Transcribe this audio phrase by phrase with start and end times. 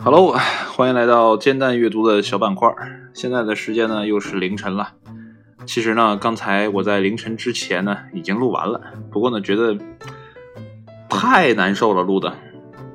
[0.00, 0.36] Hello，
[0.74, 2.68] 欢迎来到煎蛋阅读的小板块。
[3.14, 4.94] 现在的时间呢又是凌晨了。
[5.64, 8.80] 其实呢，刚才我在凌晨之前呢已经录完了，
[9.12, 9.78] 不过呢觉得
[11.08, 12.34] 太难受了，录的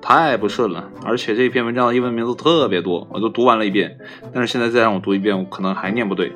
[0.01, 0.89] 太不顺了。
[1.05, 3.97] 而且这篇文章的英文名字特别多，我都读完了一遍，
[4.33, 6.33] 但是现在再让我读一遍，我可能还念不对。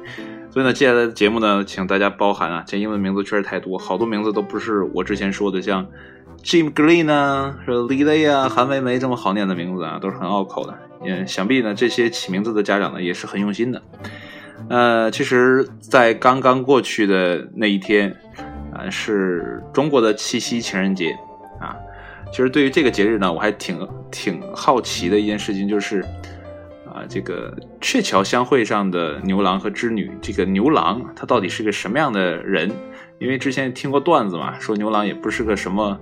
[0.50, 5.86] 所以呢，接下来的节目呢，请大家包涵啊，这英文名字确实太多，好多名字都不是我之前说的，像。
[6.44, 10.78] Jim Green 啊，是 Lily 啊，韩梅梅这么好念的名字啊，都是很拗口的。
[11.04, 13.82] 嗯，想必呢，这些起名字的家长呢，也是很用心的。
[14.70, 18.16] 呃，其实，在刚刚过去的那一天，
[18.72, 21.18] 啊，是中国的七夕情人节
[21.60, 21.76] 啊。
[22.32, 26.06] 其实对于这个节日呢，我还挺挺好奇的一件事情，就是
[26.98, 32.72] 啊，这个鹊桥相会上的牛郎和织女，这个牛郎他到底是个什么样的人？
[33.20, 36.00] 因为之前听过段子嘛，说牛郎也不是个什么。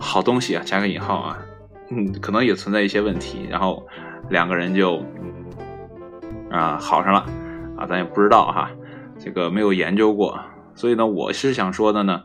[0.00, 1.38] 好东西啊，加个引号啊，
[1.90, 3.84] 嗯，可能也存在一些问题，然后
[4.30, 5.02] 两个人就
[6.52, 7.26] 啊好上了
[7.76, 8.70] 啊，咱也不知道哈，
[9.18, 10.38] 这个没有研究过，
[10.76, 12.22] 所以呢，我是想说的呢，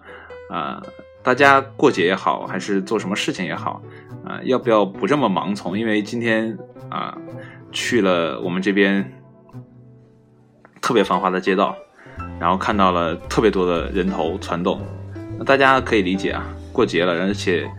[0.52, 0.84] 啊，
[1.23, 3.81] 大家过节也好，还是做什么事情也好，
[4.23, 5.75] 啊，要不要不这么盲从？
[5.75, 6.56] 因为今天
[6.90, 7.17] 啊
[7.73, 9.11] 去了我们这边
[10.79, 11.75] 特别繁华的街道，
[12.39, 14.79] 然后看到了特别多的人头攒动，
[15.45, 16.45] 大家可以理解啊。
[16.71, 17.69] 过节了，而且，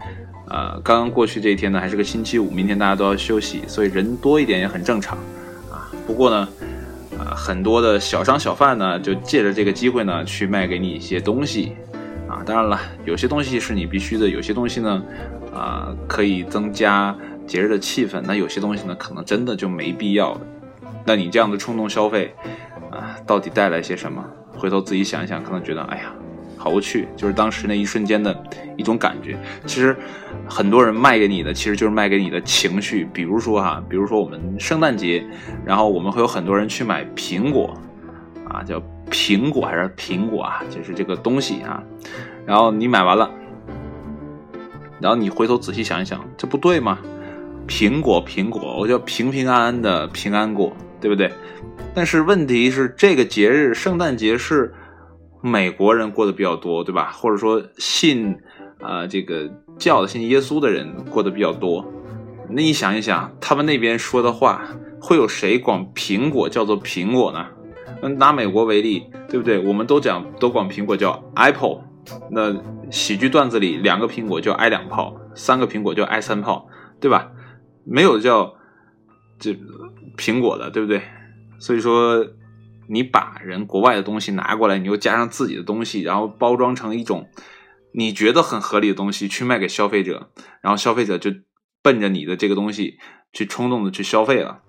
[0.48, 5.18] 呃，刚刚过去这一天呢，还是个星期五，明天大家都要休息，所以人多一点也很正常，
[5.68, 5.90] 啊。
[6.06, 6.48] 不过呢，
[7.18, 11.72] 啊，很多的小商小贩呢，就借着这个机会呢，去卖给你一些东西，
[12.28, 15.02] 啊，当然了，有些东西是你必须的，有些东西呢，
[15.52, 17.12] 啊，可以增加
[17.46, 20.38] 节日的气氛，那有些东西呢，可能真的就没必要。
[21.04, 22.34] 那你这样的冲动消费，
[22.90, 24.24] 啊，到底带来些什么？
[24.56, 26.12] 回头自己想一想，可能觉得，哎呀。
[26.56, 28.34] 好无趣，就是当时那一瞬间的
[28.78, 29.38] 一种感觉。
[29.66, 29.94] 其实，
[30.48, 33.06] 很多人卖给你的，其实就是卖给你的情绪。
[33.12, 35.22] 比如说哈，比如说我们圣诞节，
[35.62, 37.77] 然后我们会有很多人去买苹果，
[38.48, 41.83] 啊，叫苹果还是苹果啊，就是这个东西啊。
[42.46, 43.30] 然后你买完了，
[44.98, 46.98] 然后你回头仔细想一想，这不对吗？
[47.67, 51.30] 苹果，苹果，我叫平平安安的平安果，对不对？
[51.95, 54.73] 但是问题是，这个节日，圣诞节是。
[55.47, 57.11] 美国人过得比较多，对吧？
[57.13, 58.35] 或者说信，
[58.80, 61.85] 呃，这个教的信耶稣的人过得比较多。
[62.48, 64.63] 那你想一想，他们那边说的话，
[64.98, 67.45] 会有谁管苹果叫做苹果呢？
[68.01, 69.58] 嗯拿美国为例，对不对？
[69.58, 71.83] 我们都讲都管苹果叫 apple。
[72.31, 72.57] 那
[72.91, 76.67] 喜剧段子里，两个苹果叫挨两炮，三个苹果叫挨三炮，
[76.98, 77.31] 对吧？
[77.84, 78.55] 没有叫
[79.39, 79.56] 这
[80.17, 81.02] 苹果的，对不对？
[81.58, 82.27] 所以说。
[82.86, 87.30] 你把人国外的东西拿过来，你又加上自己的东西，然后包装成一种
[87.95, 90.28] 你觉得很合理的东西去卖给消费者，
[90.61, 91.30] 然后消费者就
[91.83, 92.98] 奔着你的这个东西
[93.33, 94.61] 去冲动的去消费了。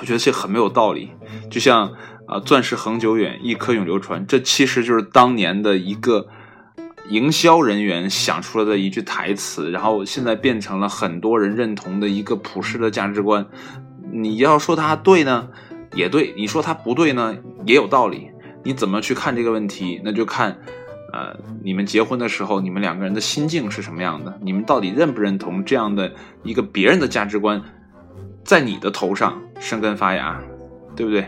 [0.00, 1.10] 我觉得这很没有道理。
[1.50, 1.92] 就像
[2.26, 6.28] 啊，钻石恒久远，一颗永流传，这其实就是当年的一个
[7.10, 13.44] 营销人员想出来的一句台词，然后现在变成了很多人认同的一个普世的价值观。
[14.12, 15.48] 你要说它对呢？
[15.94, 18.30] 也对，你说他不对呢，也有道理。
[18.62, 20.00] 你怎么去看这个问题？
[20.04, 20.56] 那就看，
[21.12, 24.38] 呃，你们结婚的时候，你们两个人的心境是什么样的？
[24.40, 26.12] 你们到底认不认同这样的
[26.44, 27.60] 一个别人的价值观，
[28.44, 30.40] 在你的头上生根发芽，
[30.94, 31.26] 对不对？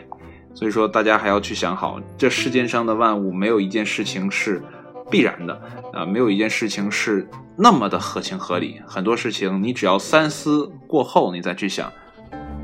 [0.54, 4.62] 所以说，大家还要去想好，这世间上的万物，没有一件事情是
[5.12, 5.62] 必然的，
[5.92, 8.80] 啊，没有一件事情是那么的合情合理。
[8.86, 11.92] 很多事情，你只要三思过后，你再去想，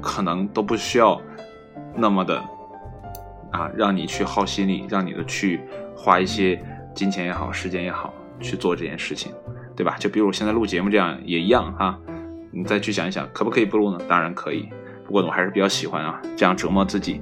[0.00, 1.20] 可能都不需要。
[1.94, 2.42] 那么的
[3.50, 5.60] 啊，让你去耗心力，让你的去
[5.96, 6.58] 花一些
[6.94, 9.32] 金钱也好，时间也好去做这件事情，
[9.76, 9.96] 对吧？
[9.98, 11.98] 就比如我现在录节目这样也一样哈。
[12.50, 13.98] 你再去想一想，可不可以不录呢？
[14.08, 14.68] 当然可以，
[15.08, 17.20] 不过我还是比较喜欢啊，这样折磨自己。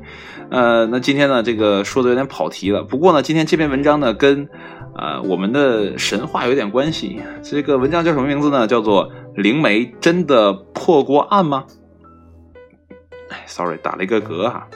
[0.51, 2.83] 呃，那今天呢，这个说的有点跑题了。
[2.83, 4.49] 不过呢，今天这篇文章呢，跟
[4.97, 7.21] 呃我们的神话有点关系。
[7.43, 8.67] 这个文章叫什么名字呢？
[8.67, 11.65] 叫做《灵媒真的破过案吗》？
[13.31, 14.67] 哎，sorry，打了一个嗝哈。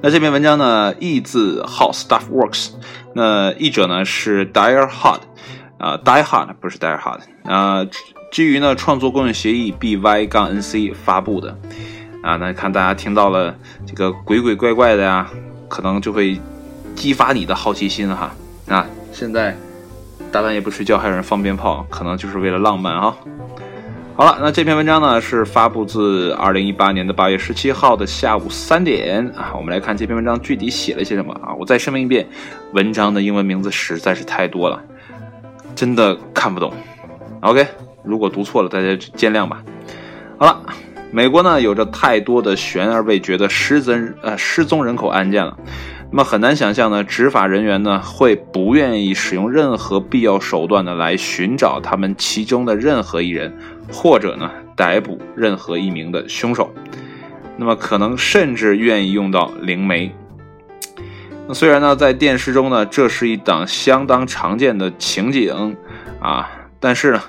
[0.00, 2.72] 那这篇文章呢，译自 How Stuff Works。
[3.14, 5.20] 那译者呢是 Dire Hard，
[5.78, 7.20] 啊，Die Hard 不是 Dire Hard。
[7.44, 7.86] 啊，
[8.32, 11.56] 基于呢创作共用协议 BY 杠 NC 发布的。
[12.22, 13.54] 啊，那看大家听到了
[13.86, 15.28] 这个鬼鬼怪怪的呀，
[15.68, 16.40] 可能就会
[16.94, 18.34] 激发你的好奇心哈。
[18.68, 19.54] 啊，现在
[20.30, 23.14] 大半夜不睡觉还有人放鞭炮，可能就是为了浪漫啊。
[24.16, 29.52] 好了，那这篇文章呢是发布自二零一八年的八月十七号的下午三点啊。
[29.54, 31.52] 我们来看这篇文章具体写了些什么啊？
[31.52, 32.26] 我再声明一遍，
[32.72, 34.82] 文章的英文名字实在是太多了。
[35.74, 36.72] 真的看不懂。
[37.40, 37.66] OK，
[38.04, 39.62] 如果读错了，大家见谅吧。
[40.38, 40.62] 好了，
[41.12, 45.56] 美国呢有着太多的悬而未决的失踪呃失踪人口案件了，
[46.10, 53.56] 那么很难想象呢，执法人员呢会不愿意使用任何必要手段的来寻找他们其中的任何一人，
[53.92, 56.74] 或者呢逮捕任何一名的凶手。
[57.56, 60.12] 那么可能甚至愿意用到灵媒。
[61.46, 65.76] 那虽然呢在电视中呢这是一档相当常见的情景
[66.20, 66.50] 啊，
[66.80, 67.22] 但是呢。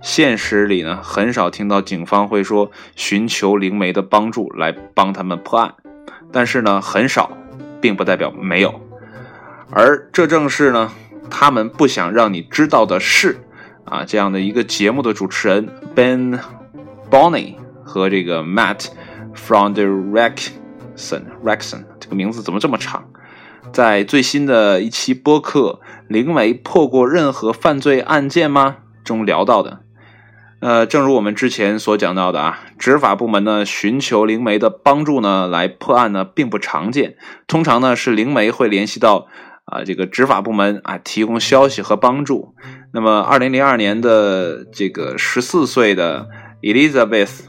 [0.00, 5.74] 现实里呢，很少听到警方会说寻求灵媒的帮助来帮他们破案，
[6.32, 7.36] 但是呢，很少，
[7.80, 8.80] 并不代表没有。
[9.70, 10.92] 而这正是呢，
[11.28, 13.40] 他们不想让你知道的事
[13.84, 16.38] 啊，这样的一个节目的主持人 Ben
[17.10, 18.86] Bonny 和这个 Matt
[19.34, 23.10] from the Rexon，Rexon 这个名字怎么这么长？
[23.72, 29.80] 在最新的一期播客《灵媒破过任何犯罪案件吗》中聊到的。
[30.60, 37.16] 呃，正如我们之前所讲到的啊，执法部门呢寻求灵媒的帮助呢来破案呢并不常见，
[37.46, 39.28] 通常呢是灵媒会联系到
[39.66, 42.56] 啊这个执法部门啊提供消息和帮助。
[42.92, 46.28] 那么，二零零二年的这个十四岁的
[46.60, 47.42] Elizabeth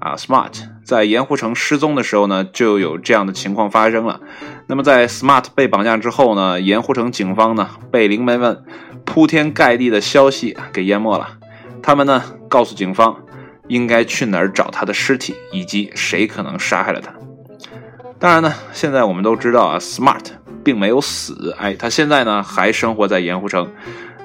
[0.00, 0.52] 啊 Smart
[0.84, 4.20] 在盐湖城失踪的时候呢，就有这样的情况发生了。
[4.68, 8.64] 那么，在 Smart 被绑架之后呢，盐湖城警方呢被灵媒们
[9.04, 11.38] 铺天盖地的消息给淹没了。
[11.86, 13.14] 他们呢告诉警方，
[13.68, 17.12] 应该去哪儿找他的尸体，以及谁可能杀害了他。
[18.18, 20.24] 当然呢，现在我们都知道啊，Smart
[20.64, 23.70] 并没有死，哎，他现在呢还生活在盐湖城。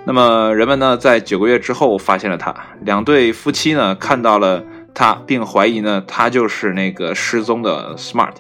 [0.06, 4.64] 那么人们呢在九个月之后发现了他，两对夫妻呢看到了
[4.94, 8.36] 他，并怀疑呢他就是那个失踪的 Smart。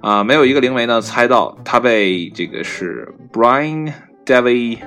[0.00, 3.92] 啊，没有一个灵媒呢猜到他被这个是 Brian
[4.26, 4.78] David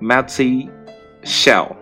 [0.00, 0.68] Matthew
[1.24, 1.77] Shell。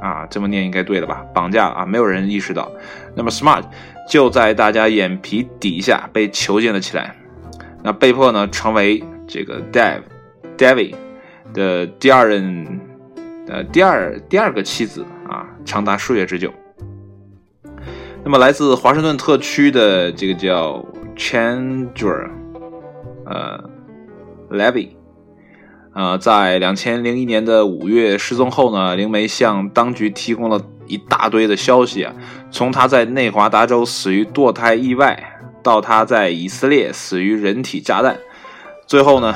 [0.00, 1.24] 啊，这么念应该对了吧？
[1.32, 2.70] 绑架啊，没有人意识到。
[3.14, 3.64] 那么，Smart
[4.08, 7.14] 就在大家眼皮底下被囚禁了起来，
[7.82, 10.94] 那被迫呢成为这个 Dave，David
[11.54, 12.80] 的第二任，
[13.48, 16.52] 呃，第二第二个妻子啊，长达数月之久。
[18.24, 20.84] 那么，来自华盛顿特区的这个叫
[21.16, 22.30] Chandra，
[23.26, 23.70] 呃
[24.50, 24.90] ，Levy。
[25.94, 32.14] 呃，在两千零一年的五月失踪后呢，灵媒向当局提供了一大堆的消息啊，
[32.50, 38.16] 从他在内华达州死于堕胎意外，到他在以色列死于人体炸弹，
[38.86, 39.34] 最后呢，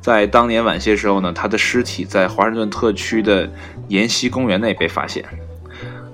[0.00, 3.50] 在当年晚些时候呢，他的尸体在华盛顿特区的
[3.88, 5.22] 沿溪公园内被发现。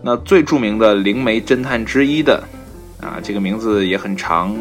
[0.03, 2.43] 那最著名的灵媒侦探之一的
[3.01, 4.57] 啊，这个名字也很长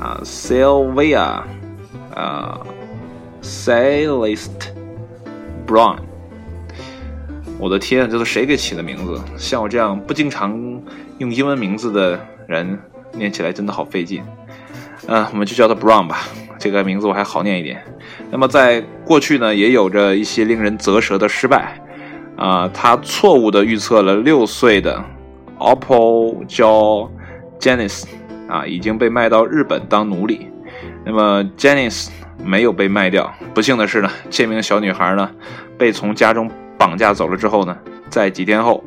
[0.00, 1.42] 啊，Sylvia，
[2.14, 2.58] 啊。
[3.42, 4.68] Celeste
[5.66, 5.98] Brown，
[7.58, 9.20] 我的天，这是谁给起的名字？
[9.36, 10.52] 像我这样不经常
[11.18, 12.78] 用英文名字的人，
[13.12, 14.22] 念起来真的好费劲。
[15.06, 16.26] 嗯，我们就叫他 Brown 吧，
[16.58, 17.82] 这个名字我还好念一点。
[18.30, 21.80] 那么在过去呢，也有着一些令人啧舌的失败。
[22.36, 25.02] 啊，他错误的预测了六岁的
[25.58, 27.10] Oppo 叫
[27.58, 28.04] Janice
[28.48, 30.48] 啊，已经被卖到日本当奴隶。
[31.04, 32.08] 那么 Janice。
[32.42, 33.32] 没有被卖掉。
[33.54, 35.30] 不幸的是呢，这名小女孩呢，
[35.76, 37.76] 被从家中绑架走了之后呢，
[38.08, 38.82] 在几天后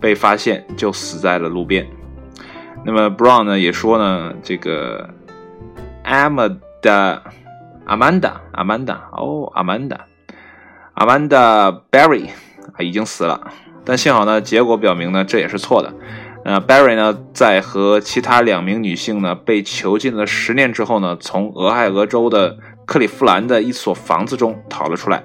[0.00, 1.86] 被发现就死在了路边。
[2.84, 5.08] 那么 Brown 呢也说呢，这个
[6.04, 7.20] Amanda
[7.86, 9.98] Amanda Amanda 哦 Amanda
[10.94, 12.28] Amanda Barry
[12.78, 13.52] 已经死了，
[13.84, 15.94] 但幸好呢，结果表明呢，这也是错的。
[16.44, 25.24] 呃，Barry 呢，在和其他两名女性呢被囚禁了十年之后呢，从俄亥俄州的克利夫兰的一所房子中逃了出来。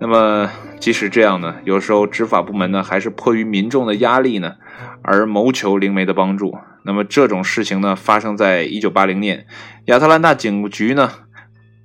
[0.00, 4.54] 那么，即使这样呢，有时候执法部门呢还是迫于民众的压力呢，
[5.02, 6.58] 而谋求灵媒的帮助。
[6.82, 9.46] 那么这种事情呢，发生在一九八零年，
[9.86, 11.10] 亚特兰大警局呢，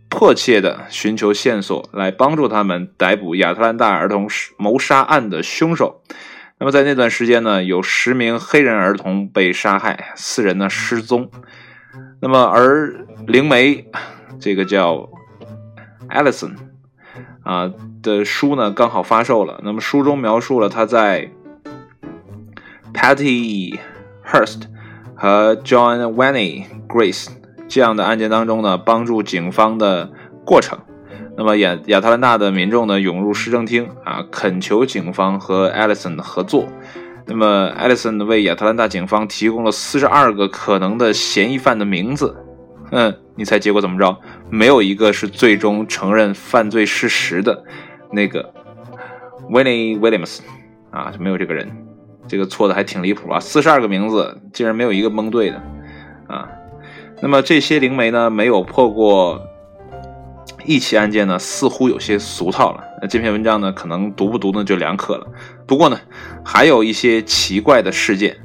[0.09, 6.01] 迫切的寻求线索来帮助他们逮捕亚特兰大儿童谋杀案的凶手。
[6.59, 11.31] 那么在那段时间呢，有十名黑人儿童被杀害，四人呢失踪。
[12.21, 13.85] 那么而灵媒。
[14.39, 15.09] 这个叫
[16.09, 16.53] Allison
[17.43, 17.69] 啊
[18.01, 19.59] 的书呢，刚好发售了。
[19.65, 21.29] 那么书中描述了他在
[22.93, 23.77] Patty
[24.25, 24.61] Hearst
[25.13, 27.27] 和 John Wayne Grace
[27.67, 30.09] 这样的案件当中呢，帮助警方的
[30.45, 30.79] 过程。
[31.35, 36.69] 那么亚亚特兰大的民众呢，涌入市政厅啊，恳求警方和 Allison 合作。
[37.29, 42.35] 那么 Allison 为亚特兰大警方提供了四十二个可能的嫌疑犯的名字。
[42.91, 44.17] 嗯，你猜结果怎么着？
[44.49, 47.63] 没有一个是最终承认犯罪事实的。
[48.11, 48.51] 那个
[49.51, 50.39] Winnie Williams
[50.89, 51.69] 啊，就没有这个人，
[52.27, 53.39] 这个错的还挺离谱啊！
[53.39, 55.61] 四十二个名字竟然没有一个蒙对的
[56.27, 56.49] 啊！
[57.21, 59.39] 那么这些灵媒呢，没有破过
[60.65, 62.83] 一起案件呢，似乎有些俗套了。
[63.01, 65.27] 那这篇文章呢，可能读不读呢就两可了。
[65.65, 65.99] 不过呢，
[66.43, 68.37] 还有一些奇怪的事件。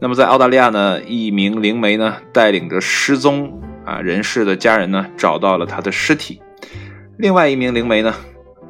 [0.00, 6.40] 那么在澳大利亚呢，一名灵媒呢，带领着失踪啊人士的家人呢，找到了他的尸体。
[7.18, 8.14] 另外一名灵媒呢，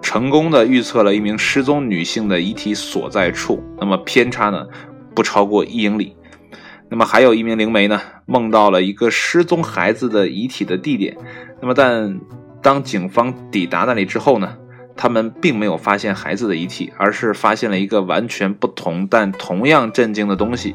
[0.00, 4.66] 成功的预测了一名失踪女性的遗体所在处，那么偏差呢，
[5.14, 6.16] 不超过一英里。
[6.88, 11.16] 那么还有一名灵媒呢，梦到了一个失踪孩子的遗体的地点。
[11.60, 12.20] 那么但
[12.62, 14.56] 当警方抵达那里之后呢，
[14.96, 20.74] 他们并没有发现孩子的遗体，而是发现了一个完全不同但同样震惊的东西。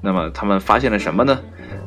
[0.00, 1.38] 那么他们发现了什么呢？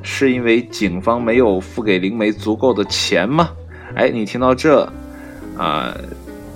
[0.03, 3.50] 是因为警方没有付给灵媒足够的钱吗？
[3.95, 4.81] 哎，你听到这，
[5.57, 5.95] 啊，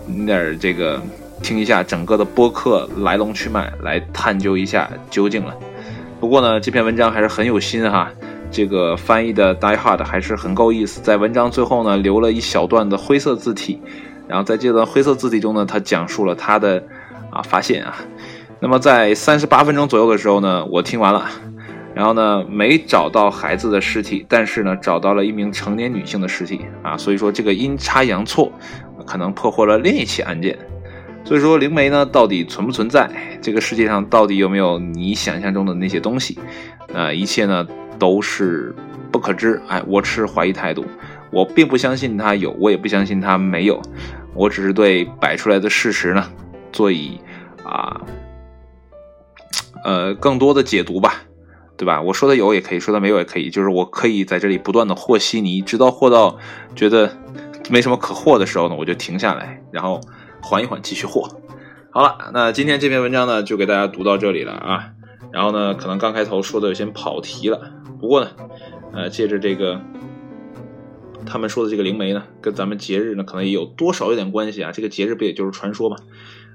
[0.06, 1.02] 你点这个
[1.44, 5.56] 听一下整个的播客来龙去脉，来探究一下究竟了。
[6.20, 8.10] 不过呢，这篇文章还是很有心哈，
[8.50, 11.02] 这个翻译的 Die Hard 还是很够意思。
[11.02, 13.80] 在文章最后呢，留了一小段的灰色字体，
[14.28, 16.84] 然后在这段灰色字体中呢，他讲述了他的
[17.32, 17.96] 啊发现啊。
[18.60, 21.28] 那么在三十八分钟左右的时候呢，我听完了，
[21.94, 28.52] 然后呢没找到孩子的尸体，但是呢找到了一名成年女性的尸体啊，所以说这个阴差阳错，
[29.06, 30.58] 可能破获了另一起案件。
[31.24, 33.10] 所以说灵媒呢到底存不存在？
[33.42, 36.40] 这个世界上到底有没有你想象中的那些东西？
[36.94, 37.68] 啊，一切呢
[38.00, 38.74] 都是
[39.12, 39.62] 不可知。
[39.68, 40.86] 哎，我持怀疑态度，
[41.32, 43.82] 我并不相信它有，我也不相信它没有，
[44.36, 46.32] 我只是对摆出来的事实呢
[46.72, 47.20] 做以
[47.64, 48.02] 啊。
[49.84, 51.22] 呃，更多的解读吧，
[51.78, 52.02] 对吧？
[52.02, 56.40] 我说的有也可以说的没有也可以，就是我可以在这里不断的和稀泥，直到和到
[56.76, 57.16] 觉得
[57.70, 60.02] 没什么可和的时候呢，我就停下来，然后
[60.42, 61.22] 缓一缓，继续和。
[61.92, 64.90] 好了，那今天这篇文章呢，就给大家读到这里了啊。
[65.32, 67.62] 然后呢，可能刚开头说的有些跑题了，
[68.02, 68.32] 不过呢，
[68.92, 69.80] 呃，借着这个
[71.26, 74.72] 他们说的这个灵媒呢，跟咱们节日呢，可能也有多少有点关系啊。
[74.72, 75.98] 这个节日不也就是传说嘛？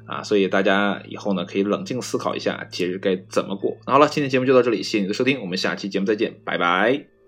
[0.07, 3.77] 啊，所以大家以后呢可以冷静思考一下节日该怎么过。
[3.87, 7.20] 好了，今天节目就到这里，谢谢你的收听，我们下期节目再见，拜拜。